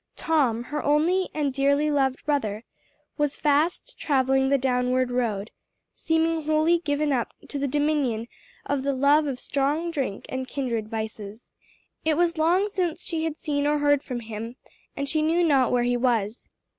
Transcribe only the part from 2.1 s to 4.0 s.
brother, was fast